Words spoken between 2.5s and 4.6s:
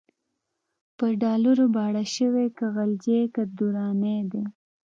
که غلجی که درانی دی